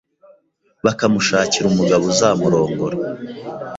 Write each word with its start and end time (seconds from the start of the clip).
bakamushakira 0.85 1.65
umugabo 1.67 2.03
uzamurongora 2.11 2.97